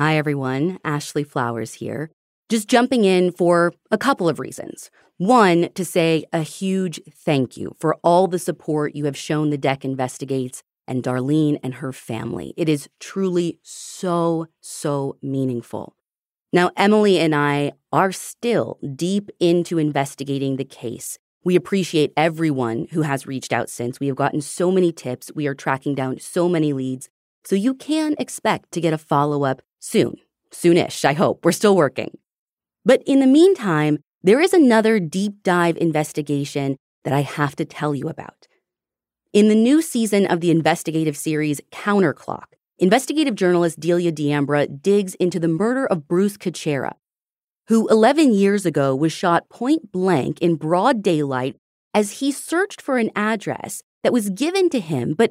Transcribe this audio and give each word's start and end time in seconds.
Hi, 0.00 0.16
everyone. 0.16 0.78
Ashley 0.82 1.24
Flowers 1.24 1.74
here. 1.74 2.10
Just 2.48 2.68
jumping 2.68 3.04
in 3.04 3.32
for 3.32 3.74
a 3.90 3.98
couple 3.98 4.30
of 4.30 4.38
reasons. 4.38 4.90
One, 5.18 5.68
to 5.74 5.84
say 5.84 6.24
a 6.32 6.40
huge 6.40 7.02
thank 7.12 7.58
you 7.58 7.76
for 7.78 7.98
all 8.02 8.26
the 8.26 8.38
support 8.38 8.96
you 8.96 9.04
have 9.04 9.14
shown 9.14 9.50
the 9.50 9.58
Deck 9.58 9.84
Investigates 9.84 10.62
and 10.88 11.02
Darlene 11.02 11.60
and 11.62 11.74
her 11.74 11.92
family. 11.92 12.54
It 12.56 12.66
is 12.66 12.88
truly 12.98 13.58
so, 13.62 14.46
so 14.62 15.18
meaningful. 15.20 15.94
Now, 16.50 16.70
Emily 16.78 17.18
and 17.18 17.34
I 17.34 17.72
are 17.92 18.10
still 18.10 18.78
deep 18.96 19.28
into 19.38 19.76
investigating 19.76 20.56
the 20.56 20.64
case. 20.64 21.18
We 21.44 21.56
appreciate 21.56 22.14
everyone 22.16 22.86
who 22.92 23.02
has 23.02 23.26
reached 23.26 23.52
out 23.52 23.68
since. 23.68 24.00
We 24.00 24.06
have 24.06 24.16
gotten 24.16 24.40
so 24.40 24.70
many 24.70 24.92
tips. 24.92 25.30
We 25.34 25.46
are 25.46 25.54
tracking 25.54 25.94
down 25.94 26.20
so 26.20 26.48
many 26.48 26.72
leads. 26.72 27.10
So 27.44 27.56
you 27.56 27.74
can 27.74 28.14
expect 28.18 28.72
to 28.72 28.80
get 28.80 28.92
a 28.92 28.98
follow 28.98 29.44
up 29.44 29.62
soon. 29.78 30.16
Soonish, 30.52 31.04
I 31.04 31.12
hope. 31.14 31.44
We're 31.44 31.52
still 31.52 31.76
working. 31.76 32.18
But 32.84 33.02
in 33.06 33.20
the 33.20 33.26
meantime, 33.26 33.98
there 34.22 34.40
is 34.40 34.52
another 34.52 35.00
deep 35.00 35.42
dive 35.42 35.76
investigation 35.76 36.76
that 37.04 37.14
I 37.14 37.20
have 37.20 37.56
to 37.56 37.64
tell 37.64 37.94
you 37.94 38.08
about. 38.08 38.46
In 39.32 39.48
the 39.48 39.54
new 39.54 39.80
season 39.80 40.26
of 40.26 40.40
the 40.40 40.50
investigative 40.50 41.16
series 41.16 41.60
Counterclock, 41.72 42.46
investigative 42.78 43.34
journalist 43.34 43.78
Delia 43.78 44.12
D'Ambra 44.12 44.66
digs 44.66 45.14
into 45.14 45.38
the 45.38 45.48
murder 45.48 45.86
of 45.86 46.08
Bruce 46.08 46.36
Cucchiara, 46.36 46.94
who 47.68 47.88
11 47.88 48.34
years 48.34 48.66
ago 48.66 48.94
was 48.94 49.12
shot 49.12 49.48
point 49.48 49.92
blank 49.92 50.40
in 50.40 50.56
broad 50.56 51.02
daylight 51.02 51.56
as 51.94 52.18
he 52.18 52.32
searched 52.32 52.82
for 52.82 52.98
an 52.98 53.10
address 53.14 53.82
that 54.02 54.12
was 54.12 54.30
given 54.30 54.68
to 54.70 54.80
him, 54.80 55.14
but 55.14 55.30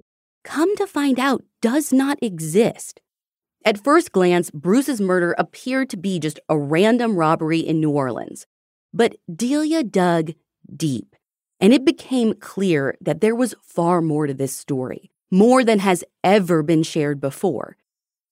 come 0.50 0.76
to 0.76 0.88
find 0.88 1.20
out 1.20 1.44
does 1.62 1.94
not 1.94 2.18
exist. 2.24 3.00
At 3.64 3.84
first 3.84 4.12
glance, 4.12 4.50
Bruce's 4.50 5.00
murder 5.00 5.36
appeared 5.38 5.92
to 5.92 5.98
be 5.98 6.18
just 6.18 6.40
a 6.50 6.58
random 6.58 7.16
robbery 7.16 7.60
in 7.60 7.80
New 7.80 7.92
Orleans. 7.92 8.48
But 8.92 9.18
Delia 9.32 9.84
dug 9.84 10.32
deep, 10.76 11.16
and 11.60 11.72
it 11.72 11.86
became 11.86 12.34
clear 12.34 12.98
that 13.00 13.22
there 13.22 13.36
was 13.36 13.54
far 13.62 14.02
more 14.02 14.26
to 14.26 14.34
this 14.34 14.56
story, 14.56 15.12
more 15.30 15.64
than 15.64 15.80
has 15.80 16.04
ever 16.24 16.64
been 16.64 16.82
shared 16.82 17.22
before. 17.22 17.78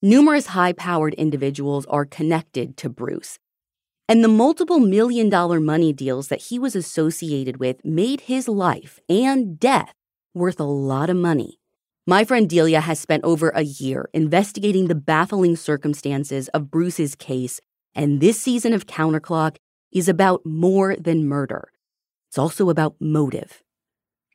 Numerous 0.02 0.48
high 0.48 0.74
powered 0.74 1.14
individuals 1.14 1.86
are 1.86 2.06
connected 2.06 2.78
to 2.78 2.90
Bruce. 2.90 3.38
And 4.10 4.24
the 4.24 4.28
multiple 4.44 4.80
million 4.80 5.30
dollar 5.30 5.60
money 5.60 5.94
deals 5.94 6.30
that 6.30 6.44
he 6.44 6.58
was 6.58 6.76
associated 6.76 7.58
with 7.58 7.86
made 7.86 8.22
his 8.22 8.48
life 8.48 9.00
and 9.08 9.60
death 9.60 9.94
worth 10.34 10.60
a 10.60 10.64
lot 10.64 11.12
of 11.12 11.18
money. 11.18 11.60
My 12.10 12.24
friend 12.24 12.50
Delia 12.50 12.80
has 12.80 13.02
spent 13.02 13.26
over 13.26 13.50
a 13.50 13.64
year 13.64 14.10
investigating 14.14 14.88
the 14.88 14.96
baffling 14.96 15.58
circumstances 15.58 16.48
of 16.54 16.72
Bruce's 16.72 17.16
case, 17.16 17.60
and 17.94 18.22
this 18.22 18.40
season 18.40 18.72
of 18.72 18.86
Counterclock 18.86 19.58
is 19.92 20.08
about 20.08 20.46
more 20.46 20.96
than 20.96 21.28
murder. 21.28 21.70
It's 22.30 22.38
also 22.38 22.70
about 22.70 22.96
motive. 23.02 23.62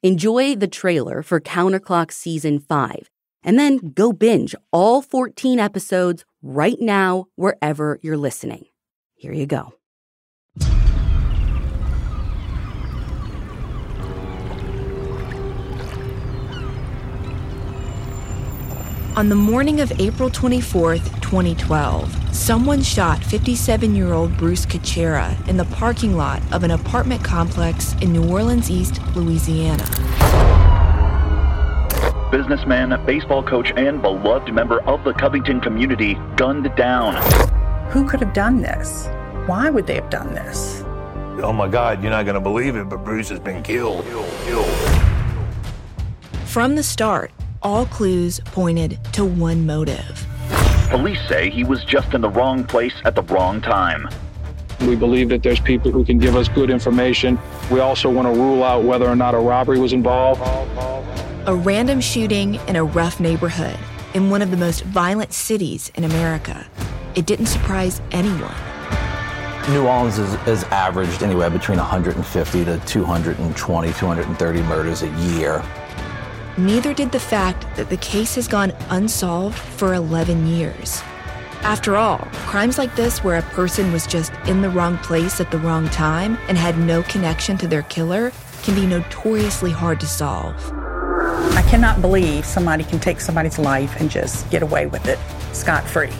Enjoy 0.02 0.54
the 0.54 0.68
trailer 0.68 1.22
for 1.22 1.40
Counterclock 1.40 2.12
Season 2.12 2.58
5, 2.58 3.08
and 3.42 3.58
then 3.58 3.78
go 3.78 4.12
binge 4.12 4.54
all 4.70 5.00
14 5.00 5.58
episodes 5.58 6.26
right 6.42 6.78
now, 6.78 7.24
wherever 7.36 7.98
you're 8.02 8.18
listening. 8.18 8.66
Here 9.14 9.32
you 9.32 9.46
go. 9.46 9.72
On 19.14 19.28
the 19.28 19.34
morning 19.34 19.82
of 19.82 19.92
April 20.00 20.30
24, 20.30 20.94
2012, 20.96 22.34
someone 22.34 22.80
shot 22.80 23.22
57 23.22 23.94
year 23.94 24.14
old 24.14 24.34
Bruce 24.38 24.64
Cucchiara 24.64 25.36
in 25.48 25.58
the 25.58 25.66
parking 25.66 26.16
lot 26.16 26.40
of 26.50 26.64
an 26.64 26.70
apartment 26.70 27.22
complex 27.22 27.92
in 28.00 28.10
New 28.10 28.26
Orleans 28.26 28.70
East, 28.70 29.02
Louisiana. 29.14 29.84
Businessman, 32.30 33.04
baseball 33.04 33.42
coach, 33.42 33.70
and 33.76 34.00
beloved 34.00 34.50
member 34.50 34.80
of 34.84 35.04
the 35.04 35.12
Covington 35.12 35.60
community 35.60 36.14
gunned 36.36 36.74
down. 36.74 37.14
Who 37.90 38.08
could 38.08 38.20
have 38.20 38.32
done 38.32 38.62
this? 38.62 39.08
Why 39.44 39.68
would 39.68 39.86
they 39.86 39.96
have 39.96 40.08
done 40.08 40.32
this? 40.32 40.84
Oh 41.42 41.52
my 41.52 41.68
God, 41.68 42.02
you're 42.02 42.10
not 42.10 42.24
going 42.24 42.36
to 42.36 42.40
believe 42.40 42.76
it, 42.76 42.88
but 42.88 43.04
Bruce 43.04 43.28
has 43.28 43.40
been 43.40 43.62
killed. 43.62 44.06
From 46.46 46.76
the 46.76 46.82
start, 46.82 47.30
all 47.62 47.86
clues 47.86 48.40
pointed 48.46 48.98
to 49.12 49.24
one 49.24 49.66
motive. 49.66 50.26
Police 50.90 51.20
say 51.28 51.48
he 51.50 51.64
was 51.64 51.84
just 51.84 52.12
in 52.14 52.20
the 52.20 52.28
wrong 52.28 52.64
place 52.64 52.94
at 53.04 53.14
the 53.14 53.22
wrong 53.22 53.60
time. 53.60 54.08
We 54.80 54.96
believe 54.96 55.28
that 55.28 55.42
there's 55.42 55.60
people 55.60 55.90
who 55.90 56.04
can 56.04 56.18
give 56.18 56.34
us 56.34 56.48
good 56.48 56.68
information. 56.68 57.38
We 57.70 57.80
also 57.80 58.10
want 58.10 58.26
to 58.26 58.34
rule 58.34 58.64
out 58.64 58.84
whether 58.84 59.08
or 59.08 59.16
not 59.16 59.34
a 59.34 59.38
robbery 59.38 59.78
was 59.78 59.92
involved. 59.92 60.40
A 61.46 61.54
random 61.54 62.00
shooting 62.00 62.56
in 62.66 62.76
a 62.76 62.84
rough 62.84 63.20
neighborhood 63.20 63.78
in 64.14 64.28
one 64.28 64.42
of 64.42 64.50
the 64.50 64.56
most 64.56 64.84
violent 64.84 65.32
cities 65.32 65.90
in 65.94 66.04
America. 66.04 66.66
It 67.14 67.26
didn't 67.26 67.46
surprise 67.46 68.00
anyone. 68.10 68.54
New 69.68 69.86
Orleans 69.86 70.18
is, 70.18 70.34
is 70.48 70.64
averaged 70.64 71.22
anywhere 71.22 71.48
between 71.48 71.78
150 71.78 72.64
to 72.64 72.78
220, 72.84 73.92
230 73.92 74.62
murders 74.62 75.02
a 75.02 75.08
year. 75.20 75.62
Neither 76.58 76.92
did 76.92 77.12
the 77.12 77.18
fact 77.20 77.64
that 77.76 77.88
the 77.88 77.96
case 77.96 78.34
has 78.34 78.46
gone 78.46 78.72
unsolved 78.90 79.56
for 79.56 79.94
11 79.94 80.46
years. 80.46 81.02
After 81.62 81.96
all, 81.96 82.18
crimes 82.46 82.76
like 82.76 82.94
this, 82.94 83.24
where 83.24 83.38
a 83.38 83.42
person 83.42 83.90
was 83.90 84.06
just 84.06 84.32
in 84.46 84.60
the 84.60 84.68
wrong 84.68 84.98
place 84.98 85.40
at 85.40 85.50
the 85.50 85.58
wrong 85.58 85.88
time 85.88 86.36
and 86.48 86.58
had 86.58 86.76
no 86.76 87.02
connection 87.04 87.56
to 87.56 87.66
their 87.66 87.84
killer, 87.84 88.32
can 88.62 88.74
be 88.74 88.86
notoriously 88.86 89.70
hard 89.70 89.98
to 90.00 90.06
solve. 90.06 90.54
I 91.54 91.64
cannot 91.70 92.02
believe 92.02 92.44
somebody 92.44 92.84
can 92.84 93.00
take 93.00 93.20
somebody's 93.20 93.58
life 93.58 93.98
and 93.98 94.10
just 94.10 94.50
get 94.50 94.62
away 94.62 94.86
with 94.86 95.06
it 95.06 95.18
scot 95.54 95.84
free. 95.84 96.12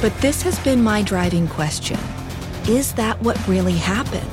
But 0.00 0.16
this 0.20 0.42
has 0.42 0.58
been 0.60 0.82
my 0.82 1.02
driving 1.02 1.48
question 1.48 1.98
Is 2.68 2.92
that 2.94 3.20
what 3.22 3.48
really 3.48 3.76
happened? 3.76 4.30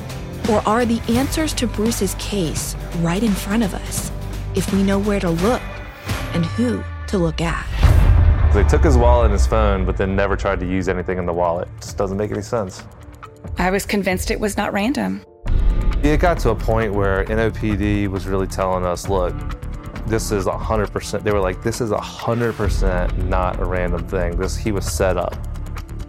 Or 0.48 0.62
are 0.68 0.86
the 0.86 1.00
answers 1.12 1.52
to 1.54 1.66
Bruce's 1.66 2.14
case 2.20 2.76
right 2.98 3.22
in 3.22 3.32
front 3.32 3.64
of 3.64 3.74
us? 3.74 4.12
If 4.56 4.72
we 4.72 4.82
know 4.82 4.98
where 4.98 5.20
to 5.20 5.30
look 5.30 5.62
and 6.32 6.44
who 6.44 6.82
to 7.06 7.18
look 7.18 7.40
at. 7.40 7.64
They 8.54 8.64
took 8.64 8.82
his 8.82 8.96
wallet 8.96 9.26
and 9.26 9.32
his 9.32 9.46
phone, 9.46 9.84
but 9.84 9.96
then 9.96 10.16
never 10.16 10.34
tried 10.34 10.60
to 10.60 10.66
use 10.66 10.88
anything 10.88 11.18
in 11.18 11.26
the 11.26 11.32
wallet. 11.32 11.68
It 11.76 11.82
just 11.82 11.98
doesn't 11.98 12.16
make 12.16 12.30
any 12.30 12.42
sense. 12.42 12.82
I 13.58 13.70
was 13.70 13.84
convinced 13.84 14.30
it 14.30 14.40
was 14.40 14.56
not 14.56 14.72
random. 14.72 15.24
It 16.02 16.20
got 16.20 16.38
to 16.40 16.50
a 16.50 16.54
point 16.54 16.94
where 16.94 17.24
NOPD 17.26 18.08
was 18.08 18.26
really 18.26 18.46
telling 18.46 18.86
us, 18.86 19.08
look, 19.08 19.34
this 20.06 20.30
is 20.30 20.46
100%. 20.46 21.22
They 21.22 21.32
were 21.32 21.40
like, 21.40 21.62
this 21.62 21.80
is 21.80 21.90
100% 21.90 23.28
not 23.28 23.60
a 23.60 23.64
random 23.64 24.06
thing. 24.08 24.36
This 24.36 24.56
He 24.56 24.72
was 24.72 24.90
set 24.90 25.16
up. 25.16 25.36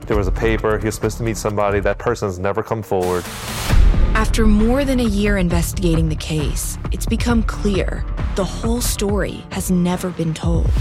There 0.06 0.16
was 0.16 0.28
a 0.28 0.32
paper. 0.32 0.78
He 0.78 0.86
was 0.86 0.96
supposed 0.96 1.18
to 1.18 1.24
meet 1.24 1.36
somebody. 1.36 1.80
That 1.80 1.98
person's 1.98 2.40
never 2.40 2.64
come 2.64 2.82
forward. 2.82 3.26
After 4.18 4.48
more 4.48 4.84
than 4.84 5.00
a 5.00 5.04
year 5.04 5.38
investigating 5.38 6.10
the 6.10 6.16
case, 6.16 6.80
it's 6.92 7.06
become 7.06 7.44
clear 7.44 8.04
the 8.36 8.44
whole 8.44 8.82
story 8.82 9.44
has 9.52 9.70
never 9.70 10.10
been 10.10 10.34
told. 10.34 10.72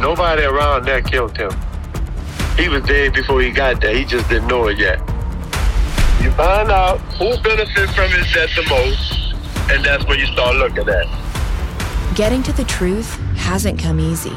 Nobody 0.00 0.42
around 0.42 0.86
there 0.86 1.02
killed 1.02 1.36
him. 1.36 1.52
He 2.56 2.68
was 2.68 2.82
dead 2.82 3.14
before 3.14 3.40
he 3.42 3.52
got 3.52 3.80
there. 3.80 3.94
He 3.94 4.04
just 4.04 4.28
didn't 4.28 4.48
know 4.48 4.66
it 4.66 4.76
yet. 4.76 4.98
You 6.20 6.32
find 6.32 6.72
out 6.72 6.98
who 7.14 7.40
benefits 7.44 7.94
from 7.94 8.10
his 8.10 8.26
death 8.32 8.50
the 8.56 8.66
most, 8.68 9.70
and 9.70 9.84
that's 9.84 10.04
when 10.06 10.18
you 10.18 10.26
start 10.26 10.56
looking 10.56 10.88
at. 10.88 12.16
Getting 12.16 12.42
to 12.42 12.52
the 12.52 12.64
truth 12.64 13.14
hasn't 13.36 13.78
come 13.78 14.00
easy. 14.00 14.34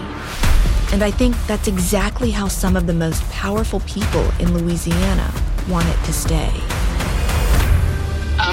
And 0.94 1.04
I 1.04 1.10
think 1.10 1.36
that's 1.48 1.68
exactly 1.68 2.30
how 2.30 2.50
some 2.50 2.78
of 2.78 2.86
the 2.86 2.94
most 2.94 3.24
powerful 3.32 3.80
people 3.88 4.30
in 4.40 4.56
Louisiana 4.56 5.34
want 5.68 5.88
it 5.88 5.98
to 6.06 6.14
stay. 6.14 6.52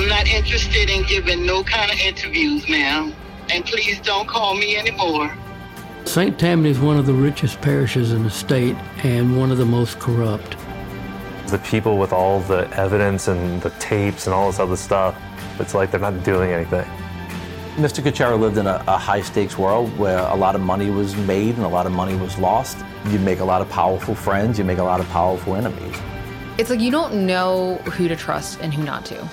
I'm 0.00 0.08
not 0.08 0.28
interested 0.28 0.88
in 0.88 1.04
giving 1.04 1.44
no 1.44 1.62
kind 1.62 1.92
of 1.92 1.98
interviews, 1.98 2.66
ma'am. 2.70 3.14
And 3.50 3.66
please 3.66 4.00
don't 4.00 4.26
call 4.26 4.54
me 4.54 4.74
anymore. 4.74 5.30
St. 6.06 6.38
Tammany 6.38 6.70
is 6.70 6.80
one 6.80 6.96
of 6.96 7.04
the 7.04 7.12
richest 7.12 7.60
parishes 7.60 8.10
in 8.12 8.22
the 8.22 8.30
state 8.30 8.76
and 9.04 9.36
one 9.36 9.50
of 9.50 9.58
the 9.58 9.66
most 9.66 9.98
corrupt. 9.98 10.56
The 11.48 11.58
people 11.58 11.98
with 11.98 12.14
all 12.14 12.40
the 12.40 12.66
evidence 12.78 13.28
and 13.28 13.60
the 13.60 13.68
tapes 13.78 14.26
and 14.26 14.32
all 14.32 14.50
this 14.50 14.58
other 14.58 14.74
stuff, 14.74 15.20
it's 15.58 15.74
like 15.74 15.90
they're 15.90 16.00
not 16.00 16.24
doing 16.24 16.50
anything. 16.50 16.86
Mr. 17.76 18.02
Cucchiara 18.02 18.40
lived 18.40 18.56
in 18.56 18.66
a, 18.66 18.82
a 18.88 18.96
high 18.96 19.20
stakes 19.20 19.58
world 19.58 19.94
where 19.98 20.20
a 20.20 20.34
lot 20.34 20.54
of 20.54 20.62
money 20.62 20.88
was 20.88 21.14
made 21.14 21.56
and 21.56 21.64
a 21.66 21.68
lot 21.68 21.84
of 21.84 21.92
money 21.92 22.16
was 22.16 22.38
lost. 22.38 22.78
You 23.08 23.18
make 23.18 23.40
a 23.40 23.44
lot 23.44 23.60
of 23.60 23.68
powerful 23.68 24.14
friends, 24.14 24.58
you 24.58 24.64
make 24.64 24.78
a 24.78 24.82
lot 24.82 25.00
of 25.00 25.08
powerful 25.10 25.56
enemies. 25.56 25.94
It's 26.56 26.70
like 26.70 26.80
you 26.80 26.90
don't 26.90 27.26
know 27.26 27.74
who 27.84 28.08
to 28.08 28.16
trust 28.16 28.60
and 28.62 28.72
who 28.72 28.82
not 28.82 29.04
to 29.06 29.28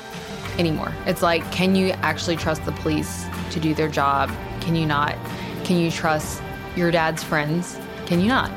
anymore. 0.57 0.93
It's 1.05 1.21
like, 1.21 1.49
can 1.51 1.75
you 1.75 1.89
actually 2.01 2.35
trust 2.35 2.65
the 2.65 2.71
police 2.73 3.25
to 3.51 3.59
do 3.59 3.73
their 3.73 3.87
job? 3.87 4.31
Can 4.61 4.75
you 4.75 4.85
not? 4.85 5.15
Can 5.63 5.77
you 5.77 5.91
trust 5.91 6.41
your 6.75 6.91
dad's 6.91 7.23
friends? 7.23 7.79
Can 8.05 8.19
you 8.19 8.27
not? 8.27 8.51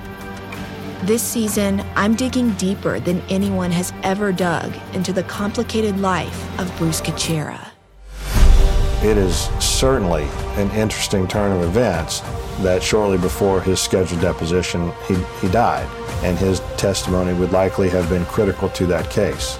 This 1.04 1.22
season, 1.22 1.82
I'm 1.96 2.14
digging 2.14 2.50
deeper 2.52 3.00
than 3.00 3.22
anyone 3.30 3.70
has 3.70 3.92
ever 4.02 4.32
dug 4.32 4.72
into 4.92 5.12
the 5.12 5.22
complicated 5.22 5.98
life 5.98 6.60
of 6.60 6.70
Bruce 6.76 7.00
Cucchiara. 7.00 7.68
It 9.02 9.16
is 9.16 9.48
certainly 9.64 10.24
an 10.56 10.70
interesting 10.72 11.26
turn 11.26 11.52
of 11.52 11.62
events 11.62 12.20
that 12.60 12.82
shortly 12.82 13.16
before 13.16 13.62
his 13.62 13.80
scheduled 13.80 14.20
deposition, 14.20 14.92
he, 15.08 15.14
he 15.40 15.48
died, 15.48 15.88
and 16.22 16.36
his 16.36 16.60
testimony 16.76 17.32
would 17.32 17.50
likely 17.50 17.88
have 17.88 18.10
been 18.10 18.26
critical 18.26 18.68
to 18.68 18.84
that 18.84 19.08
case. 19.08 19.58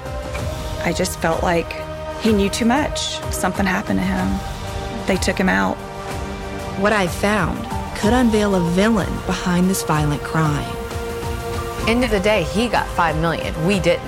I 0.84 0.92
just 0.94 1.18
felt 1.20 1.42
like 1.42 1.72
he 2.22 2.32
knew 2.32 2.48
too 2.48 2.66
much. 2.66 3.18
Something 3.32 3.66
happened 3.66 3.98
to 3.98 4.04
him. 4.04 5.06
They 5.06 5.16
took 5.16 5.38
him 5.38 5.48
out. 5.48 5.76
What 6.78 6.92
I 6.92 7.06
found 7.06 7.58
could 7.98 8.12
unveil 8.12 8.54
a 8.54 8.70
villain 8.70 9.12
behind 9.26 9.68
this 9.68 9.82
violent 9.82 10.22
crime. 10.22 10.76
End 11.88 12.04
of 12.04 12.10
the 12.10 12.20
day, 12.20 12.44
he 12.44 12.68
got 12.68 12.86
five 12.88 13.16
million. 13.20 13.54
We 13.66 13.80
didn't. 13.80 14.06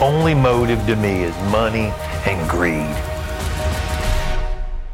Only 0.00 0.34
motive 0.34 0.84
to 0.86 0.96
me 0.96 1.24
is 1.24 1.34
money 1.50 1.92
and 2.26 2.48
greed. 2.48 2.94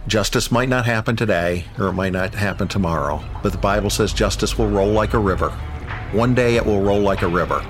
Justice 0.07 0.51
might 0.51 0.69
not 0.69 0.85
happen 0.85 1.17
today, 1.17 1.65
or 1.79 1.89
it 1.89 1.93
might 1.95 2.13
not 2.13 2.35
happen 2.35 2.69
tomorrow, 2.69 3.23
but 3.43 3.53
the 3.53 3.59
Bible 3.59 3.91
says 3.91 4.13
justice 4.13 4.59
will 4.59 4.69
roll 4.69 4.91
like 4.91 5.15
a 5.15 5.19
river. 5.19 5.51
One 6.13 6.35
day 6.35 6.57
it 6.57 6.65
will 6.65 6.81
roll 6.81 7.01
like 7.01 7.23
a 7.23 7.29
river. 7.29 7.65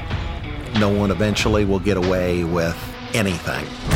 No 0.79 0.89
one 0.89 1.11
eventually 1.11 1.65
will 1.65 1.79
get 1.79 1.97
away 1.97 2.45
with 2.45 2.77
anything. 3.15 3.94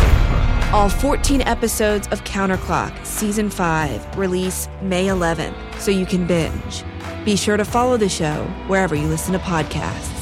All 0.71 0.91
14 0.91 1.41
episodes 1.41 2.09
of 2.09 2.23
Counterclock 2.25 3.07
Season 3.07 3.49
5 3.49 4.19
release 4.19 4.69
May 4.83 5.07
11th, 5.07 5.81
so 5.81 5.91
you 5.91 6.05
can 6.05 6.27
binge. 6.27 6.85
Be 7.25 7.37
sure 7.37 7.57
to 7.57 7.65
follow 7.65 7.97
the 7.97 8.11
show 8.11 8.45
wherever 8.67 8.95
you 8.95 9.07
listen 9.07 9.33
to 9.33 9.39
podcasts. 9.39 10.18